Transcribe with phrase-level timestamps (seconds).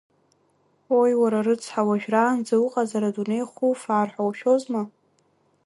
[0.99, 4.81] Ои, уара рыцҳа уажәраанӡа уҟазар, адунеи хуфаар ҳәа ушәозма?